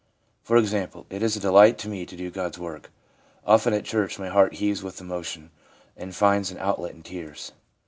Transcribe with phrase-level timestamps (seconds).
[0.41, 3.85] For example:' It is a delight to me to do God's work.' * Often at
[3.85, 5.51] church my heart heaves with emotion,
[5.95, 7.51] and finds an outlet in tears.'